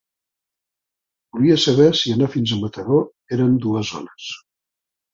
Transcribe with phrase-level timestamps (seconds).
[1.35, 3.01] Volia saber si anar fins a Mataró
[3.39, 4.35] eren dues zones.